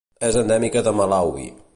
[0.29, 1.47] És endèmica de Malawi.